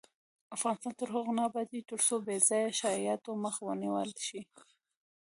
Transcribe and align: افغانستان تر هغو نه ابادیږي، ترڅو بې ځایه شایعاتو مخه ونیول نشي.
افغانستان 0.55 0.93
تر 0.99 1.07
هغو 1.15 1.31
نه 1.37 1.43
ابادیږي، 1.49 1.87
ترڅو 1.91 2.15
بې 2.25 2.35
ځایه 2.47 2.77
شایعاتو 2.79 3.31
مخه 3.43 3.61
ونیول 3.65 4.09
نشي. 4.17 4.41